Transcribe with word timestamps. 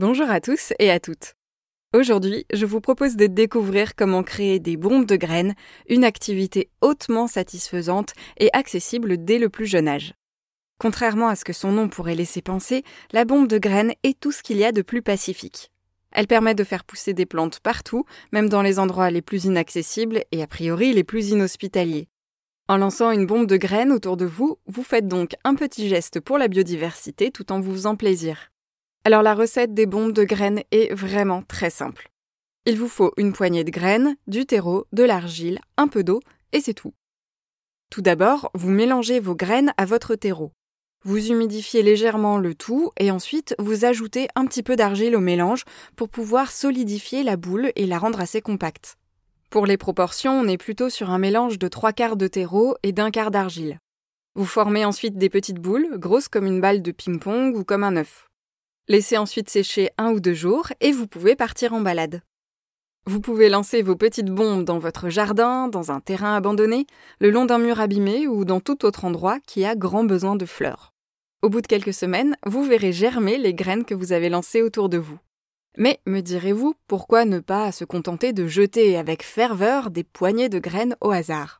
Bonjour 0.00 0.30
à 0.30 0.40
tous 0.40 0.72
et 0.78 0.90
à 0.90 0.98
toutes. 0.98 1.34
Aujourd'hui, 1.94 2.46
je 2.54 2.64
vous 2.64 2.80
propose 2.80 3.16
de 3.16 3.26
découvrir 3.26 3.94
comment 3.94 4.22
créer 4.22 4.58
des 4.58 4.78
bombes 4.78 5.04
de 5.04 5.16
graines, 5.16 5.54
une 5.90 6.04
activité 6.04 6.70
hautement 6.80 7.26
satisfaisante 7.26 8.14
et 8.38 8.48
accessible 8.54 9.22
dès 9.22 9.38
le 9.38 9.50
plus 9.50 9.66
jeune 9.66 9.88
âge. 9.88 10.14
Contrairement 10.78 11.28
à 11.28 11.36
ce 11.36 11.44
que 11.44 11.52
son 11.52 11.72
nom 11.72 11.90
pourrait 11.90 12.14
laisser 12.14 12.40
penser, 12.40 12.82
la 13.12 13.26
bombe 13.26 13.46
de 13.46 13.58
graines 13.58 13.92
est 14.02 14.18
tout 14.18 14.32
ce 14.32 14.42
qu'il 14.42 14.56
y 14.56 14.64
a 14.64 14.72
de 14.72 14.80
plus 14.80 15.02
pacifique. 15.02 15.70
Elle 16.12 16.26
permet 16.26 16.54
de 16.54 16.64
faire 16.64 16.84
pousser 16.84 17.12
des 17.12 17.26
plantes 17.26 17.60
partout, 17.60 18.06
même 18.32 18.48
dans 18.48 18.62
les 18.62 18.78
endroits 18.78 19.10
les 19.10 19.20
plus 19.20 19.44
inaccessibles 19.44 20.24
et 20.32 20.42
a 20.42 20.46
priori 20.46 20.94
les 20.94 21.04
plus 21.04 21.28
inhospitaliers. 21.28 22.08
En 22.68 22.78
lançant 22.78 23.10
une 23.10 23.26
bombe 23.26 23.46
de 23.46 23.58
graines 23.58 23.92
autour 23.92 24.16
de 24.16 24.24
vous, 24.24 24.56
vous 24.64 24.82
faites 24.82 25.08
donc 25.08 25.34
un 25.44 25.56
petit 25.56 25.90
geste 25.90 26.20
pour 26.20 26.38
la 26.38 26.48
biodiversité 26.48 27.30
tout 27.30 27.52
en 27.52 27.60
vous 27.60 27.72
faisant 27.72 27.96
plaisir. 27.96 28.50
Alors 29.04 29.22
la 29.22 29.34
recette 29.34 29.72
des 29.72 29.86
bombes 29.86 30.12
de 30.12 30.24
graines 30.24 30.62
est 30.72 30.92
vraiment 30.92 31.42
très 31.42 31.70
simple. 31.70 32.10
Il 32.66 32.76
vous 32.76 32.88
faut 32.88 33.12
une 33.16 33.32
poignée 33.32 33.64
de 33.64 33.70
graines, 33.70 34.16
du 34.26 34.44
terreau, 34.44 34.86
de 34.92 35.02
l'argile, 35.02 35.60
un 35.78 35.88
peu 35.88 36.04
d'eau, 36.04 36.20
et 36.52 36.60
c'est 36.60 36.74
tout. 36.74 36.92
Tout 37.90 38.02
d'abord, 38.02 38.50
vous 38.52 38.68
mélangez 38.68 39.18
vos 39.18 39.34
graines 39.34 39.72
à 39.78 39.86
votre 39.86 40.16
terreau. 40.16 40.52
Vous 41.02 41.30
humidifiez 41.30 41.82
légèrement 41.82 42.36
le 42.36 42.54
tout 42.54 42.92
et 42.98 43.10
ensuite 43.10 43.54
vous 43.58 43.86
ajoutez 43.86 44.28
un 44.34 44.44
petit 44.44 44.62
peu 44.62 44.76
d'argile 44.76 45.16
au 45.16 45.20
mélange 45.20 45.64
pour 45.96 46.10
pouvoir 46.10 46.50
solidifier 46.50 47.22
la 47.22 47.38
boule 47.38 47.72
et 47.76 47.86
la 47.86 47.98
rendre 47.98 48.20
assez 48.20 48.42
compacte. 48.42 48.98
Pour 49.48 49.64
les 49.64 49.78
proportions, 49.78 50.38
on 50.38 50.46
est 50.46 50.58
plutôt 50.58 50.90
sur 50.90 51.08
un 51.08 51.18
mélange 51.18 51.58
de 51.58 51.68
trois 51.68 51.94
quarts 51.94 52.16
de 52.16 52.28
terreau 52.28 52.76
et 52.82 52.92
d'un 52.92 53.10
quart 53.10 53.30
d'argile. 53.30 53.78
Vous 54.34 54.44
formez 54.44 54.84
ensuite 54.84 55.16
des 55.16 55.30
petites 55.30 55.58
boules, 55.58 55.98
grosses 55.98 56.28
comme 56.28 56.46
une 56.46 56.60
balle 56.60 56.82
de 56.82 56.92
ping-pong 56.92 57.56
ou 57.56 57.64
comme 57.64 57.82
un 57.82 57.96
œuf. 57.96 58.29
Laissez 58.90 59.16
ensuite 59.16 59.48
sécher 59.48 59.90
un 59.98 60.10
ou 60.10 60.18
deux 60.18 60.34
jours 60.34 60.66
et 60.80 60.90
vous 60.90 61.06
pouvez 61.06 61.36
partir 61.36 61.74
en 61.74 61.80
balade. 61.80 62.22
Vous 63.06 63.20
pouvez 63.20 63.48
lancer 63.48 63.82
vos 63.82 63.94
petites 63.94 64.32
bombes 64.32 64.64
dans 64.64 64.80
votre 64.80 65.10
jardin, 65.10 65.68
dans 65.68 65.92
un 65.92 66.00
terrain 66.00 66.34
abandonné, 66.34 66.88
le 67.20 67.30
long 67.30 67.44
d'un 67.44 67.58
mur 67.58 67.78
abîmé 67.78 68.26
ou 68.26 68.44
dans 68.44 68.58
tout 68.58 68.84
autre 68.84 69.04
endroit 69.04 69.38
qui 69.46 69.64
a 69.64 69.76
grand 69.76 70.02
besoin 70.02 70.34
de 70.34 70.44
fleurs. 70.44 70.92
Au 71.40 71.48
bout 71.48 71.60
de 71.60 71.68
quelques 71.68 71.94
semaines, 71.94 72.36
vous 72.44 72.64
verrez 72.64 72.90
germer 72.90 73.38
les 73.38 73.54
graines 73.54 73.84
que 73.84 73.94
vous 73.94 74.10
avez 74.10 74.28
lancées 74.28 74.60
autour 74.60 74.88
de 74.88 74.98
vous. 74.98 75.20
Mais, 75.78 76.00
me 76.04 76.20
direz-vous, 76.20 76.74
pourquoi 76.88 77.24
ne 77.24 77.38
pas 77.38 77.70
se 77.70 77.84
contenter 77.84 78.32
de 78.32 78.48
jeter 78.48 78.98
avec 78.98 79.22
ferveur 79.22 79.92
des 79.92 80.02
poignées 80.02 80.48
de 80.48 80.58
graines 80.58 80.96
au 81.00 81.12
hasard? 81.12 81.59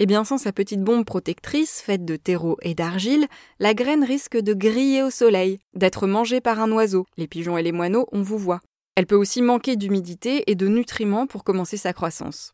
Eh 0.00 0.06
bien, 0.06 0.24
sans 0.24 0.38
sa 0.38 0.52
petite 0.52 0.82
bombe 0.82 1.04
protectrice 1.04 1.80
faite 1.80 2.04
de 2.04 2.16
terreau 2.16 2.56
et 2.62 2.74
d'argile, 2.74 3.26
la 3.60 3.74
graine 3.74 4.02
risque 4.02 4.36
de 4.36 4.52
griller 4.52 5.02
au 5.02 5.10
soleil, 5.10 5.58
d'être 5.74 6.06
mangée 6.06 6.40
par 6.40 6.60
un 6.60 6.72
oiseau. 6.72 7.06
Les 7.16 7.28
pigeons 7.28 7.56
et 7.56 7.62
les 7.62 7.72
moineaux, 7.72 8.08
on 8.10 8.22
vous 8.22 8.38
voit. 8.38 8.60
Elle 8.96 9.06
peut 9.06 9.16
aussi 9.16 9.42
manquer 9.42 9.76
d'humidité 9.76 10.50
et 10.50 10.54
de 10.54 10.68
nutriments 10.68 11.26
pour 11.26 11.44
commencer 11.44 11.76
sa 11.76 11.92
croissance. 11.92 12.52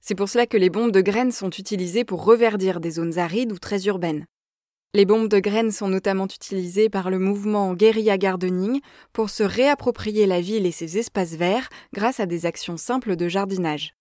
C'est 0.00 0.14
pour 0.14 0.28
cela 0.28 0.46
que 0.46 0.56
les 0.56 0.70
bombes 0.70 0.92
de 0.92 1.00
graines 1.00 1.32
sont 1.32 1.50
utilisées 1.50 2.04
pour 2.04 2.24
reverdir 2.24 2.78
des 2.78 2.92
zones 2.92 3.18
arides 3.18 3.52
ou 3.52 3.58
très 3.58 3.86
urbaines. 3.86 4.24
Les 4.94 5.04
bombes 5.04 5.28
de 5.28 5.40
graines 5.40 5.72
sont 5.72 5.88
notamment 5.88 6.26
utilisées 6.26 6.88
par 6.88 7.10
le 7.10 7.18
mouvement 7.18 7.74
Guerilla 7.74 8.16
Gardening 8.16 8.80
pour 9.12 9.30
se 9.30 9.42
réapproprier 9.42 10.26
la 10.26 10.40
ville 10.40 10.64
et 10.64 10.72
ses 10.72 10.98
espaces 10.98 11.34
verts 11.34 11.68
grâce 11.92 12.20
à 12.20 12.26
des 12.26 12.46
actions 12.46 12.76
simples 12.76 13.16
de 13.16 13.28
jardinage. 13.28 13.94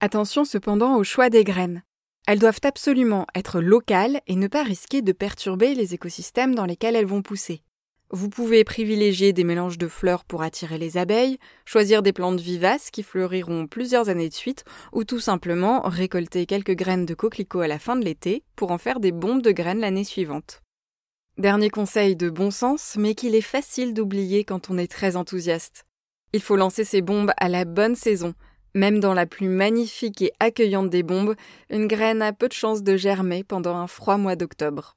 Attention 0.00 0.44
cependant 0.44 0.96
au 0.96 1.04
choix 1.04 1.30
des 1.30 1.44
graines. 1.44 1.82
Elles 2.26 2.38
doivent 2.38 2.60
absolument 2.62 3.26
être 3.34 3.60
locales 3.60 4.20
et 4.26 4.36
ne 4.36 4.48
pas 4.48 4.62
risquer 4.62 5.02
de 5.02 5.12
perturber 5.12 5.74
les 5.74 5.92
écosystèmes 5.92 6.54
dans 6.54 6.64
lesquels 6.64 6.96
elles 6.96 7.04
vont 7.04 7.20
pousser. 7.20 7.62
Vous 8.10 8.30
pouvez 8.30 8.64
privilégier 8.64 9.32
des 9.32 9.44
mélanges 9.44 9.76
de 9.76 9.88
fleurs 9.88 10.24
pour 10.24 10.42
attirer 10.42 10.78
les 10.78 10.96
abeilles, 10.96 11.38
choisir 11.64 12.02
des 12.02 12.12
plantes 12.12 12.40
vivaces 12.40 12.90
qui 12.90 13.02
fleuriront 13.02 13.66
plusieurs 13.66 14.08
années 14.08 14.28
de 14.28 14.34
suite, 14.34 14.64
ou 14.92 15.04
tout 15.04 15.20
simplement 15.20 15.80
récolter 15.82 16.46
quelques 16.46 16.76
graines 16.76 17.06
de 17.06 17.14
coquelicot 17.14 17.60
à 17.60 17.68
la 17.68 17.78
fin 17.78 17.96
de 17.96 18.04
l'été 18.04 18.42
pour 18.56 18.70
en 18.70 18.78
faire 18.78 19.00
des 19.00 19.12
bombes 19.12 19.42
de 19.42 19.50
graines 19.50 19.80
l'année 19.80 20.04
suivante. 20.04 20.62
Dernier 21.36 21.68
conseil 21.70 22.14
de 22.14 22.30
bon 22.30 22.50
sens, 22.50 22.94
mais 22.96 23.14
qu'il 23.14 23.34
est 23.34 23.40
facile 23.40 23.92
d'oublier 23.92 24.44
quand 24.44 24.70
on 24.70 24.78
est 24.78 24.90
très 24.90 25.16
enthousiaste. 25.16 25.84
Il 26.32 26.40
faut 26.40 26.56
lancer 26.56 26.84
ces 26.84 27.02
bombes 27.02 27.32
à 27.36 27.48
la 27.48 27.64
bonne 27.64 27.96
saison, 27.96 28.34
même 28.74 29.00
dans 29.00 29.14
la 29.14 29.26
plus 29.26 29.48
magnifique 29.48 30.22
et 30.22 30.32
accueillante 30.40 30.90
des 30.90 31.02
bombes, 31.02 31.34
une 31.70 31.86
graine 31.86 32.22
a 32.22 32.32
peu 32.32 32.48
de 32.48 32.52
chances 32.52 32.82
de 32.82 32.96
germer 32.96 33.44
pendant 33.44 33.76
un 33.76 33.86
froid 33.86 34.16
mois 34.16 34.36
d'octobre. 34.36 34.96